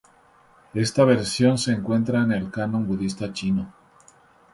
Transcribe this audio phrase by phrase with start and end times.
[0.73, 3.71] Esta versión se encuentra en el Canon budista chino.